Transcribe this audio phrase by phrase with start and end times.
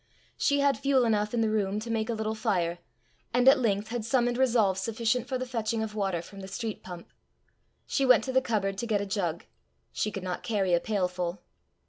[0.35, 2.79] She had fuel enough in the room to make a little fire,
[3.35, 6.81] and at length had summoned resolve sufficient for the fetching of water from the street
[6.81, 7.11] pump.
[7.85, 9.45] She went to the cupboard to get a jug:
[9.93, 11.37] she could not carry a pailful.